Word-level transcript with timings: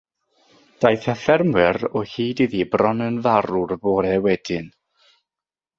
Daeth 0.85 1.05
y 1.13 1.13
ffermwr 1.25 1.79
o 1.99 2.03
hyd 2.13 2.41
iddi 2.47 2.63
bron 2.77 3.07
yn 3.09 3.21
farw'r 3.27 3.77
bore 3.87 4.17
wedyn. 4.27 4.71